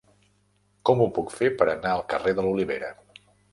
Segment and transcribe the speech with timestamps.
[0.91, 2.93] Com ho puc fer per anar al carrer de l'Olivera?